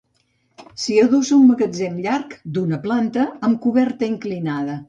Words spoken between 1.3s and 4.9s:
un magatzem llarg, d’una planta, amb coberta inclinada.